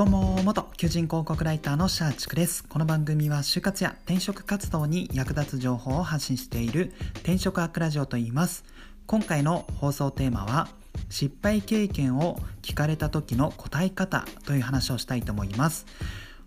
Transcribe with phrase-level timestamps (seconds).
[0.00, 2.64] どうも元求人広告ライターのシャーチクです。
[2.64, 8.64] この番組は就活や転職活動に役立つ情報を発信している転職アクラジオと言います。
[9.06, 10.68] 今回の放送テーマは
[11.10, 15.84] 失敗経験を聞かれた時の答え方という話をしたいと思います。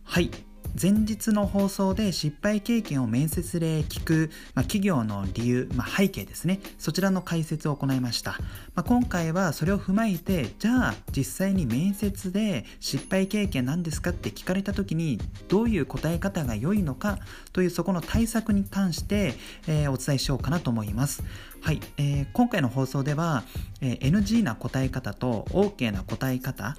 [0.04, 0.32] はい。
[0.80, 6.60] 前日の放送で失敗経験を面接で聞く、まあ、企業の理由、まあ、背景ですね。
[6.80, 8.32] そちらの解説を行いました、
[8.74, 17.20] まあ、今回はそれを踏まえてじゃあ実際に面接で失敗経験なんですかって聞かれた時にどういう答え方が良いのか
[17.52, 19.36] というそこの対策に関して、
[19.68, 21.24] えー、お伝えしようかなと思います。
[21.62, 23.44] はい、えー、今回の放送では、
[23.80, 26.76] えー、NG な答え方と OK な答え方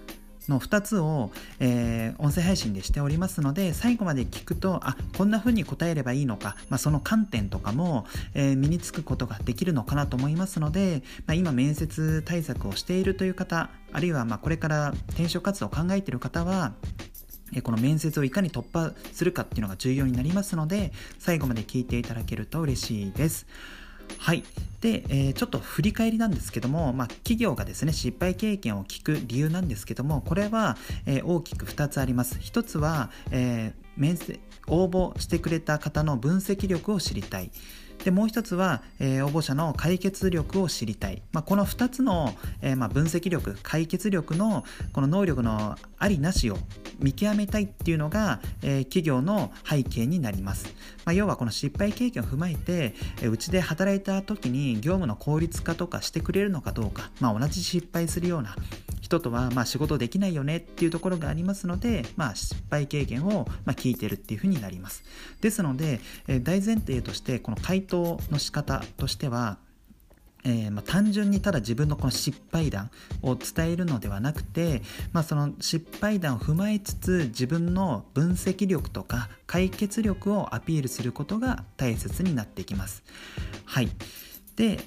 [0.51, 1.31] の2つを、
[1.61, 16.75] えー、音声配信でしておりますので最後まで聞くとあこんな風に答えればいいのか、まあ、その観点とかも、えー、身につくことができるのかなと思いますので、まあ、今面接対策をしているという方あるいはまこれから転職活動を考えている方は
[17.63, 23.47] この面接をいかに突破するかっていうのが重要になりますので最後まで聞いていただけると嬉しいです。
[24.19, 24.43] はい。
[24.81, 32.39] で、えー、ちょっと振り返りなんですけども、まあ、企業がですね、失敗経験を聞く理由なんですけども、これは、えー、大きく2つあります。
[32.39, 37.51] 1つは、えー、面接、応募してくれた方の分析力を知りたい。
[38.03, 46.59] でもう一つは、えー、応募者の解決力を知りたい、まあ、この2つの、えー、まあ、分析力解決力のこの能力のありなしを
[46.99, 50.67] 見極めたいっていうのが、えー、企業の背景になります、
[51.05, 52.95] まあ、要はこの失敗経験を踏まえて
[53.27, 58.57] うち、で働いた時に業務の効率化とかしてくれるのかどうか、ま、同じ失敗するような
[59.05, 65.05] 人とはまあ仕事できないよねっていうところがありますので、まあ、失敗経験をま聞いてるっていうふうになります。
[65.43, 69.59] ですので、え大前提としてこの回答の仕方としては
[70.47, 72.91] えー、まあ、単純にただ自分のこの失敗談
[73.23, 83.03] を伝えるのではなくて、まあ、その失敗談を踏まえつつ自分の分析力とか解決力をアピールすることが大切になってきます。
[83.65, 83.89] はい。
[84.57, 84.81] で、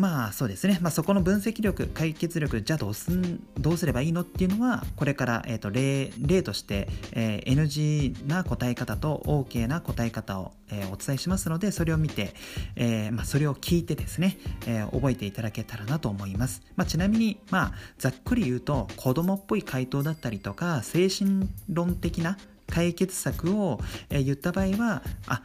[0.00, 12.32] まあそうですね、まあ、そこの分析力、解決力、じゃあどうすんどうすればいいのっていうのは、これから、えーと、例例として、えー、NG な答え方と OK な答え方を、えー、お伝えしますので、それを見て、
[12.76, 16.62] えーまあ、それを聞いてですね、えー、覚えていただけたらなと思います。
[16.76, 22.38] まあ、ちなみに、まあ、ざっくり言うと、子供っぽい回答だったりとか、精神論的な
[22.70, 25.42] 解決策を、え、言った場合は、あ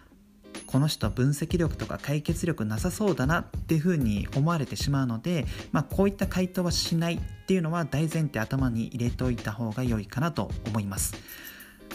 [0.76, 11.16] この人分析力とか解決力なさそうだなっていうふうに思われてしまうので、まあ、こういった回答はしないっていうのは大前提頭に入れておいた方が良いかなと思います。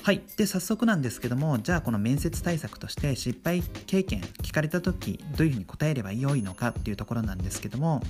[0.03, 0.23] はい。
[0.39, 8.01] で、早速なんですけども、じゃあこの面接対策として失敗経験聞かれた時どういうふうに答えれば良いのかっていうところなんですけども、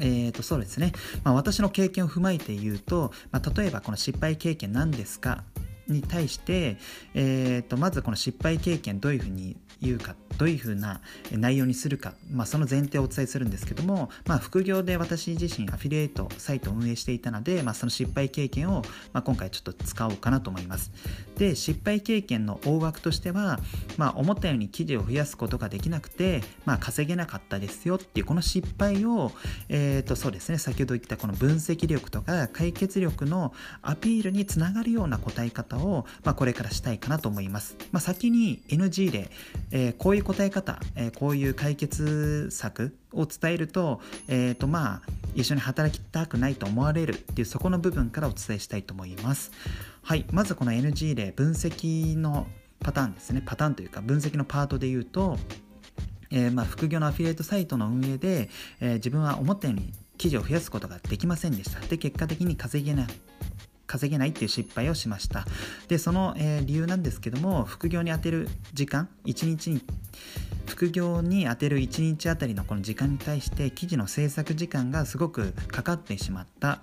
[0.00, 0.90] えー、とそうですね、
[1.22, 5.44] まあ、私の経験を踏まえて言うと、まあ、例えばこの失敗経験何ですか
[5.88, 6.78] に対して、
[7.14, 11.00] えー、とまずこの失敗経験どういうふうに言うかどういうふうな
[11.32, 18.82] 内容にするか、まあ、その前提をお伝えするんですけども、まあ、副業で私自身アフィリエイトサイトを運営していたので、まあ、その失敗経験を、
[19.12, 20.92] まあ、今回ちょっと使おうかなと思います。
[21.36, 23.60] で失敗経験の大枠としては、
[23.96, 29.32] まあ、思ったように記事を増やすことができなくて、まあ、稼げなかったですよっていうこの失敗を、
[29.68, 39.30] えー、とそうですね先ほど言ったこの分析力とか解決力のアピールにつながるような答え方を、まあ、これからしたいかなと思います、まあ、先に NG で、
[39.70, 45.02] えー、こういう答え方、えー、こういう解決策を伝えると,、えーとまあ、
[45.34, 49.52] 一緒に働きたくないと思われるっていうそこの部分からお伝えしたいと思います。
[50.02, 52.46] はい、まずこの NG 例分析の
[52.80, 53.42] パターンですね。
[53.44, 55.38] パターンというか分析のパートで言うと、
[56.30, 58.48] えー、まあ副業のアフィリエイトサイトの運営で、
[58.80, 61.80] えー、自分は思ったように記事を増やすことができませんでした。
[61.80, 63.06] で結果的に稼げない
[63.96, 65.44] 稼げないっていう失敗をしました。
[65.88, 69.80] でその、えー、理由なんですけども副業に充てる時間1日に
[70.66, 76.80] 副業に充てる1日あたりのこの時間に対して記事の制作時間がすごくかかってしまった、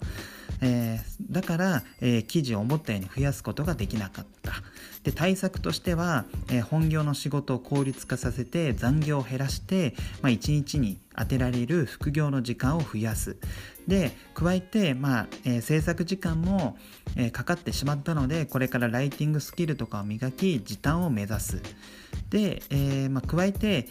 [0.61, 4.53] えー、だから、えー、記事を思ったように増やすことができなかった。
[5.03, 13.37] で対策としては、え、本業の仕事を効率化させて残業を減らして、まあ、1日に当てられる副業の時間を増やす。
[13.87, 16.77] で加えて、まあえー、制作時間も、
[17.17, 21.61] えー、かかってしまったのでこれからライティングスキルとかを磨き時短を目指す。
[22.29, 23.87] で、えーまあ、加えて、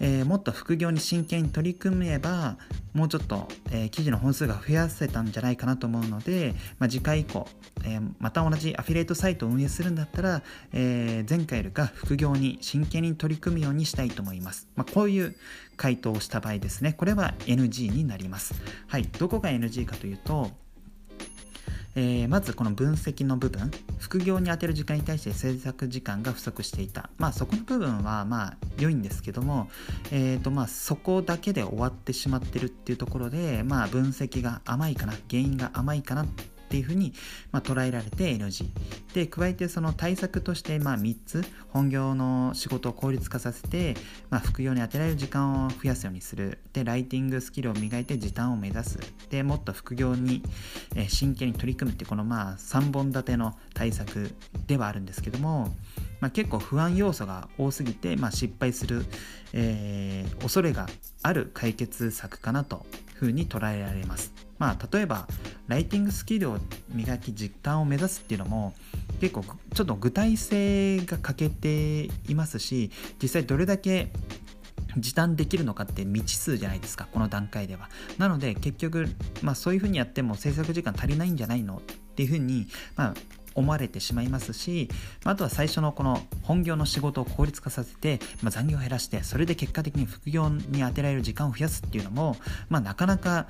[0.00, 2.56] えー、もっと副業に真剣に取り組めば
[2.94, 7.48] もうちょっと、えー、記事の本数が増やせたんじゃないかなと思うので、まあ、次回以降、
[7.84, 14.68] えー、また同じアフィリエイトサイトを運営するんだったら、え、前回よりか副業に真剣に取り組むようにしたいと思います。
[14.76, 15.36] まあ、こういう
[15.76, 18.54] 回答をした場合ですね、これは NG になります。
[18.86, 20.50] はい、どこが NG かというと、
[21.96, 27.08] えー、まずこの分析の部分副業に充てる時間に対して制作時間が不足していた。
[27.16, 29.70] まあそこの部分はまあ良いんですけども、
[30.12, 37.12] えーとまあ、そこだけで終わってしまってるっていうところで、まあ、分析が甘いかな原因が甘いかなってっていうふうに、
[37.52, 38.66] まあ、捉えられて NG
[39.14, 43.94] で加えてその対策としてまあ3つ本業の仕事を効率化させて、
[44.30, 46.58] まあ、副業に充てられる時間を増やすようにする。
[46.72, 48.98] でライティングスキルを磨いて時短を目指す。
[49.30, 50.42] でもっと副業に、
[50.94, 54.34] え真剣に取り組むってこのまあ3本立ての対策
[54.66, 55.74] ではあるんですけども、
[56.20, 59.04] まあ、結構不安要素が多すぎて、まあ、失敗する、
[59.52, 60.86] えー、恐れが
[61.22, 64.32] ある解決策かなとふうに捉えられます。
[64.58, 65.26] まあ、例えば
[65.68, 66.58] ライティングスキルを
[66.88, 68.74] 磨き実感を目指すっていうのも
[69.20, 72.90] 結構ちょっと具体性が欠けていますし
[73.20, 74.10] 実際どれだけ
[74.96, 79.08] 時短できるのかって未知数じゃないですかこの段階ではなので結局、
[79.42, 81.80] まあ、そういうふうにやっても制作時間足りないんじゃないのっ
[82.14, 82.66] ていうふうに、
[82.96, 83.14] まあ、
[83.56, 84.88] 思われてしまいますし
[85.24, 92.36] あとは最初のこの本業の仕事を効率化させて、まあ、残業を減らしてそれで結果的に副業に充てられる時間を増やすっていうのも、
[92.68, 93.48] まあ、なかなか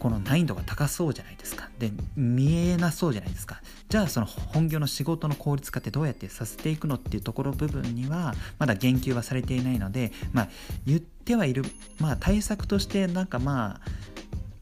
[0.00, 1.68] この難易度が高そうじゃないですか。
[1.78, 3.60] で、見えなそうじゃないですか。
[3.90, 10.48] じゃあその本業の仕事の効率化ってどうやってさせていくのっていうところ部分にはまだ言及はされていないので、まあ
[10.86, 11.64] 言ってはいる、
[11.98, 14.09] まあ対策としてなんかまあ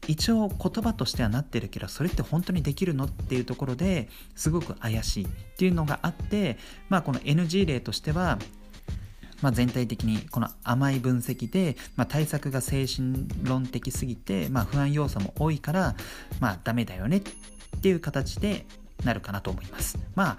[0.09, 6.57] 一応言葉としてはなってるけどそれって本当にできるのっていうところですごく怪しいっていうのがあって
[6.89, 8.39] まあこの NG 例としては
[9.41, 15.95] まあ、全体的にこの甘い分析で、まあ、対策が精神論的すぎて、まあ、不安要素も多いから、
[16.41, 17.21] まあ、ダメだよねっ
[17.81, 18.65] ていう形で
[19.05, 19.97] なるかなと思います。
[20.13, 20.37] まあ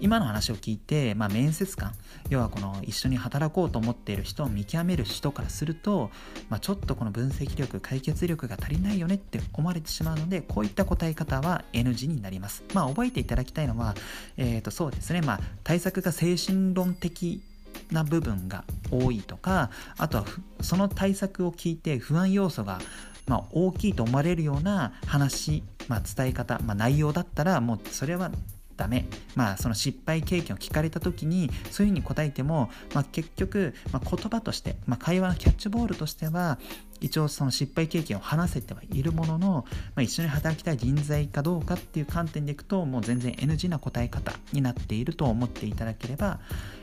[0.00, 1.92] 今の話を聞いて、まあ、面接官
[2.28, 6.10] 要はこの一緒に働こうと思っている人を見極める人からすると、
[6.48, 12.64] まあ、ちょっとこの分析力解決力が足りないよねって思われてしまうのでこういった答え方は NG になります。
[12.74, 13.94] まあ覚えていただきたいのは、
[14.36, 15.20] えー、とそうですね。
[15.22, 17.42] まあ対策が精神論的
[17.90, 20.24] な部分が多いとかあとは
[20.60, 22.80] その対策を聞いて不安要素が
[23.28, 28.30] ま、大きいと思われるような話、まあ、伝え方、まあ、内容だったらもうそれは
[28.78, 29.04] ダメ
[29.34, 36.58] まあその失敗経験を聞かれた時にそういうふうに答えても、まあ、結局、まあ、言葉として、まあ、会話のキャッチボールとしては
[37.00, 39.64] 一応その失敗経験を話せてはいるものの、
[39.94, 46.40] まあ、一緒に働きたい人材かどうかっていう観点でいくともう全然 NG な答え方になっていると思っていただければ、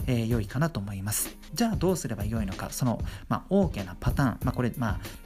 [0.08, 1.36] えー、良いかなと思います。
[1.54, 5.25] じゃあどうすれば良いのかその、まあ、OK なパターン、まあ、これまあ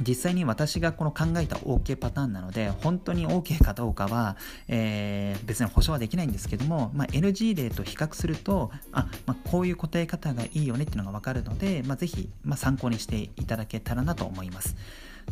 [0.00, 4.36] 実際に私がこの考えた OK パターンなので本当に OK かどうかは、
[4.68, 14.76] えー、別に保証はできないんですけども、まあ、NG 例と比較するとあ、まあ、こういう答え方がいいよねっていうのが分かるので、まあ、ぜひ、まあ、参考にしていただけたらなと思います。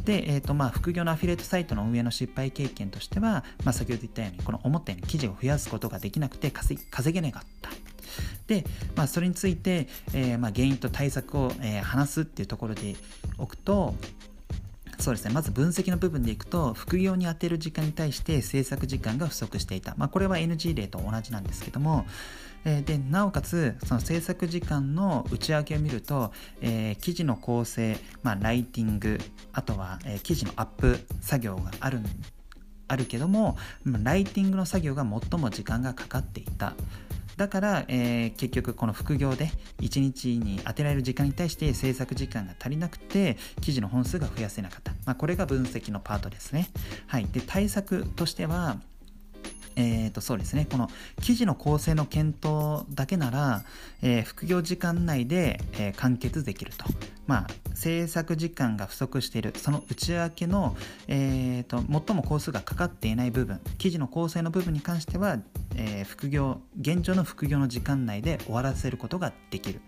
[0.04, 6.78] で、えーとまあ、副業のアフィリエイトサイトの運営の失敗経験としては、まあ、先ほど言ったようにこの思ったように記事を増やすことができなくて稼
[7.12, 7.70] げなかった
[8.46, 8.64] で、
[8.96, 12.96] まあ、それについて、えーまあ、原因と対策を、えー、話すっていうところで
[13.38, 13.94] おくと
[15.00, 15.32] そうですね。
[15.32, 22.06] まず分析の部分でいくと副業に充てる時間に対して制作時間が不足していた、まあ、これは NG 例と同じなんですけども、
[22.64, 29.18] え、でなおかつその制作時間の内訳を見ると、えー、記事の構成、まあ、ライティング
[29.52, 32.00] あとは、えー、記事のアップ作業がある
[32.88, 36.74] あるけどもライティングの作業が最も時間がかかっていた。
[37.40, 46.68] だから、えー、結局この副業で1日に当てられる時間に対して制作時間が足りなくて記事の本数が増やせなかった、まあ、これが分析のパートですね、
[47.06, 48.76] はい、で対策としては
[49.76, 50.88] えー、とそうですねこの
[51.20, 53.64] 記事の構成の検討だけなら、
[54.02, 56.84] えー、副業時間内で、えー、完結できると。
[57.26, 65.38] まあ、制作時間が不足しているその内訳の、えーと、最も工数がかかっていない部分記事の構成の部分に関しては、
[65.76, 69.80] えー、副業現状の副業の時間内で終わらせることができる。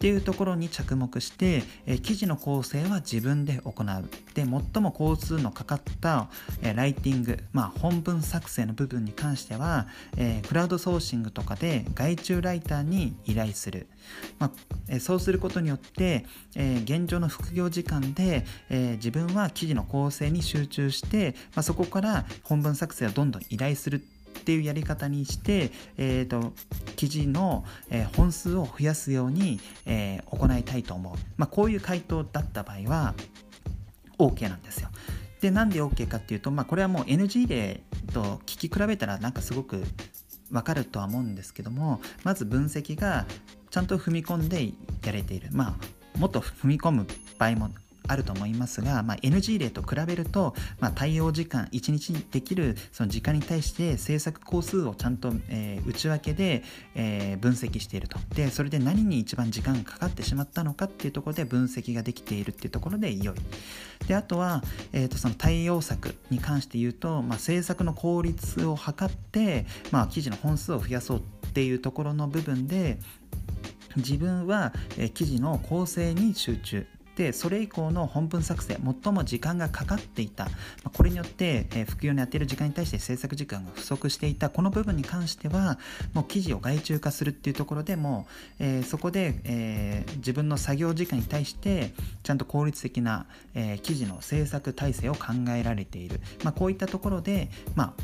[0.00, 4.08] っていうところに着目して、え記事の構成は自分で行う。
[4.32, 6.30] で、最も工数のかかった、
[6.62, 13.88] えライティング、まあ、本文作成の部分に関しては、えクラウドソーシングとかで外注ライターに依頼する。
[14.38, 14.50] まあ、
[14.88, 24.02] えそうすることによって、え現状の副業時間で、え自分は記事の構成に集中して、まあ、そこから本文作成をどんどん依頼する
[24.40, 26.52] っていうやり方にして、えーと、
[26.96, 33.14] 記事の、えー、本数を増やすように、えー、行いたいと思う、まあ、こういう回答だった場合は
[34.18, 34.88] OK なんですよ。
[35.40, 37.82] でなんで OK かっていうと、まあ、これはもう NG 例
[38.12, 39.84] と聞き比べたらなんかすごく
[40.50, 43.24] わかるとは思うんですけどもまず分析が
[43.70, 44.72] ちゃんと踏み込んで
[45.04, 45.48] やれている。
[45.52, 47.06] まあもっと踏み込む
[47.38, 47.70] 場合も
[48.10, 56.64] あると思いますが、まあ、NG 例と比べると、まあ、対応時間1日にできるその時間に対して制作工数をちゃんと、えー、内訳で、
[56.96, 58.18] えー、分析していると。
[58.34, 63.36] でそれで何に一番時間がかかってしまったのかっていうところで分析ができているっていうところで良い。
[64.08, 64.62] であとは、
[64.92, 72.98] えーと、その対応策に関して言うと、まあ、制作の効率を図って、まあ、記事の本数を増やそうっていうところの部分で
[73.96, 76.86] 自分は、え記事の構成に集中。
[77.20, 80.48] でそれ以降の本文作成最も時間がかかっていた。
[80.94, 84.48] これによって、えー、普及に充てる時間に対して制作時間が不足していた。
[84.48, 85.78] この部分に関しては
[86.14, 88.26] もう記事を外注化するっていうところでも、
[88.58, 97.94] え、そこで、え、自分の作業時間に対してちゃんと効率的な、え記事の制作体制を考えられている、ま、こういったところで、ま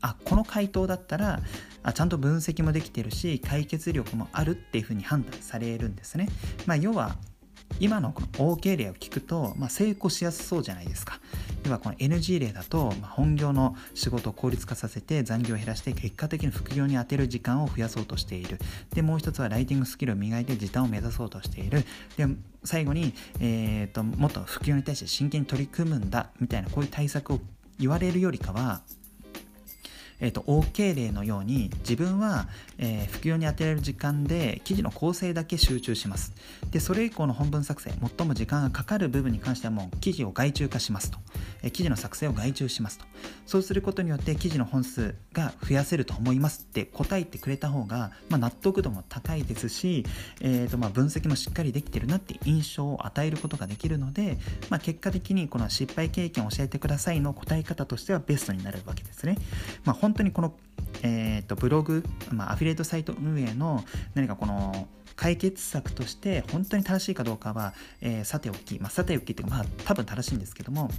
[0.00, 1.40] あ、あこの回答だったら
[1.82, 6.28] あちゃんと分析もできてるし解決力もあるっていうふうに判断されるんですね。
[6.66, 7.16] まあ、要は
[7.80, 11.20] 今のこの OK 例を聞くと、まあ、成功しやすそうじゃないですか。
[11.64, 18.58] 要はこの NG 例だと、まあ、本業の仕事を効率化させて残業を減らして結果的に副業に充てる時間を増やそうとしている。
[18.94, 21.84] で、もう一つはライティングスキルを磨いて時短を目指そうとしている。
[22.16, 22.26] で、
[22.64, 27.40] 最後に、えーと、もっと副業に対して真剣に取り組むんだみたいなこういう対策を
[27.78, 28.82] 言われるよりかは、
[30.20, 36.32] えーと、OK 例のように自分は、えー、副業に充てられる時間で記事の構成だけ集中します。
[36.70, 41.18] でそれ以降の本文作成最も時間がかかる部分に関してはもう記事を外注化しますと、
[41.62, 43.04] えー、記事の作成を外注しますと。
[43.46, 46.64] そうすることによって記事の本数が増やせると思います。
[46.64, 50.04] って答えてくれた方が、まあ、納得度も高いですし、
[50.40, 54.38] えーとまあ、分析もしっかりできてるなって印象を与えることができるので、
[54.70, 59.36] まあ、結果的にこの失敗経験を教えてくださいの答え方としてはベストになるわけですね、
[59.84, 60.52] まあ、本当にこの、
[61.02, 63.82] えーと、ブログ、まあ、アフィリエイトサイト運営の
[64.12, 70.90] 何かこの解決策として本当に正しいかどうかは、えー、さておき、まあ、さておきっていうかまあ多分正しいんですけども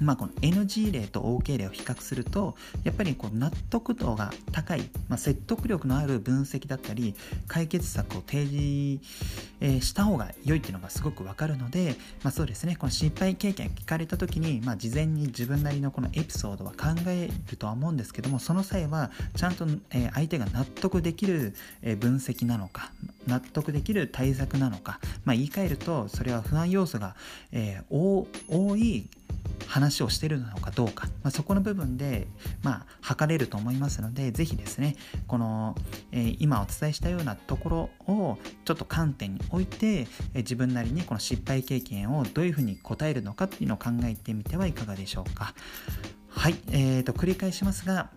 [0.00, 7.14] まあ、この NG 例と OK 例を比較するとやっぱりこう納得度が高い、まあ、説得力のある分析だったり
[7.46, 9.04] 解決策を提示、
[9.60, 22.92] え、した方が良いっていうのがすごくわかるので、まあ、そうですねこの失敗経験聞かれた時に、まあ、事前に自分なりのこのエピソードは考えるとは思うんですけどもその際はちゃんと、え、相手が納得できる、え分析なのか
[23.26, 27.16] 納得できる対策なのか、まあ、言い換えるとそれは不安要素が、
[27.52, 28.26] え、多
[28.76, 29.08] い
[29.66, 32.28] 話をしてるのかどうか、まあ、そこの部分で、
[32.62, 35.74] まあ、測れると思いますので、ぜひですね、この、
[36.12, 45.54] えー、今お伝えしたようなところをちょっと観点に置いて、えー、自分なりにこの失敗経験をどういうふうに答えるのかっていうのを考えてみてはいかがでしょうか。
[46.28, 48.10] はい、えーと、繰り返しますが、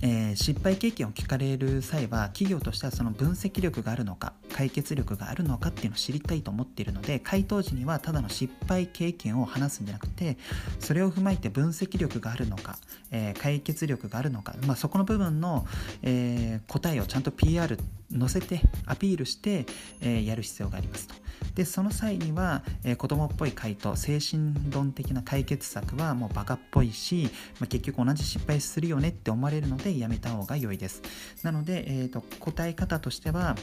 [0.00, 10.36] えー、失敗経験を聞かれる際は企業としてはその分析力があるのか解決力があるのかっていうのを知りたいと思っているので回答時にはただの失敗経験を話すんじゃなくて
[10.78, 12.76] それを踏まえて分析力があるのか、
[13.10, 15.66] えー、解決力があるのか、まあ、そこの部分の、
[16.02, 17.78] えー、答えをちゃんと PR
[18.18, 19.66] 載せてアピールして、
[20.00, 21.14] えー、やる必要がありますと。
[21.54, 27.28] でその際には、えー、子供っぽい回答精神論的な解決策はもうバカっぽいし、
[27.58, 31.02] まあ、結局同じ失敗するよねって思われるのでやめた方が良いです
[31.42, 33.56] なので、えーと、答え方としては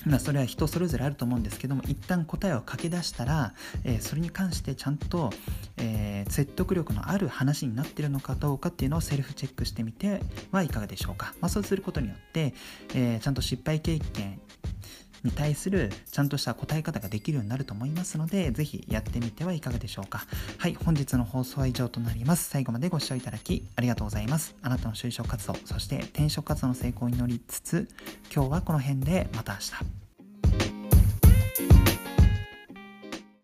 [0.06, 5.32] まあ、それは人それぞれあると思うんですけども一旦答えを書き出したら、えー、それに関してちゃんと、
[5.76, 10.20] えー、説得力のある話になってるのかどうかっていうのをセルフチェックしてみて
[10.52, 12.54] はいかがでしょうか、まあ、そうすることによって、
[12.94, 14.40] えー、ちゃんと失敗経験
[15.24, 20.24] に対するちゃんとした答え方ができるようになると思いますので、ぜひやってみてはいかがでしょうか。
[20.58, 22.48] はい、本日の放送は以上となります。
[22.50, 24.54] 最後までご視聴いただきありがとうございます。
[24.62, 27.88] あなたの就職活動、そして転職活動の成功を祈りつつ、
[28.32, 30.03] 今日はこの辺でまた明日。